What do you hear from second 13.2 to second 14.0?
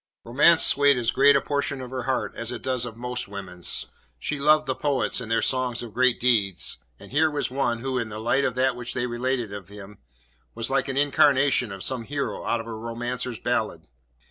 ballad.